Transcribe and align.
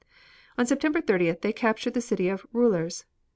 On 0.57 0.65
September 0.65 0.99
30th 0.99 1.41
they 1.41 1.53
captured 1.53 1.93
the 1.93 2.01
city 2.01 2.27
of 2.27 2.47
Roulers. 2.53 3.05